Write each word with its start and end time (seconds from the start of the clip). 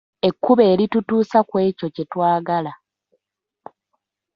Ekkubo 0.27 0.63
eritutuusa 0.73 1.39
ku 1.49 1.55
ekyo 1.67 1.87
kye 1.95 2.03
twagala. 2.11 2.73